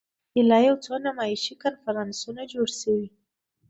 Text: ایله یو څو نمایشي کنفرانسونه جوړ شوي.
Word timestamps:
ایله 0.37 0.57
یو 0.67 0.75
څو 0.85 0.93
نمایشي 1.05 1.53
کنفرانسونه 1.63 2.41
جوړ 2.53 2.67
شوي. 2.79 3.07